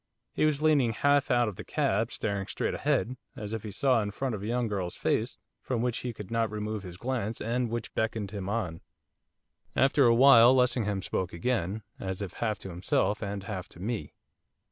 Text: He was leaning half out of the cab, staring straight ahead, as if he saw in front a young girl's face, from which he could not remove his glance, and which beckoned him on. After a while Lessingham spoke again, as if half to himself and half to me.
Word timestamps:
He 0.33 0.45
was 0.45 0.63
leaning 0.63 0.93
half 0.93 1.29
out 1.29 1.47
of 1.47 1.57
the 1.57 1.63
cab, 1.63 2.11
staring 2.11 2.47
straight 2.47 2.73
ahead, 2.73 3.17
as 3.35 3.53
if 3.53 3.61
he 3.61 3.69
saw 3.69 4.01
in 4.01 4.09
front 4.09 4.33
a 4.33 4.43
young 4.43 4.67
girl's 4.67 4.95
face, 4.95 5.37
from 5.61 5.83
which 5.83 5.99
he 5.99 6.11
could 6.11 6.31
not 6.31 6.49
remove 6.49 6.81
his 6.81 6.97
glance, 6.97 7.39
and 7.39 7.69
which 7.69 7.93
beckoned 7.93 8.31
him 8.31 8.49
on. 8.49 8.81
After 9.75 10.05
a 10.05 10.15
while 10.15 10.55
Lessingham 10.55 11.03
spoke 11.03 11.33
again, 11.33 11.83
as 11.99 12.19
if 12.23 12.33
half 12.33 12.57
to 12.65 12.69
himself 12.71 13.21
and 13.21 13.43
half 13.43 13.67
to 13.67 13.79
me. 13.79 14.15